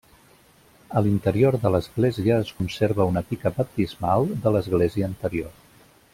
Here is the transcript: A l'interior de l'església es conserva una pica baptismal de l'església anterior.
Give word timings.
A 1.01 1.03
l'interior 1.07 1.57
de 1.65 1.71
l'església 1.75 2.39
es 2.45 2.49
conserva 2.61 3.07
una 3.11 3.23
pica 3.33 3.53
baptismal 3.59 4.27
de 4.47 4.55
l'església 4.57 5.11
anterior. 5.13 5.55